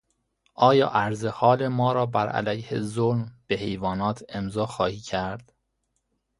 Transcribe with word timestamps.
آیا 0.57 0.87
عرضحال 0.89 1.67
ما 1.67 1.93
را 1.93 2.05
بر 2.05 2.29
علیه 2.29 2.79
ظلم 2.79 3.31
به 3.47 3.55
حیوانات 3.55 4.23
امضا 4.29 4.65
خواهی 4.65 4.99
کرد؟ 4.99 5.53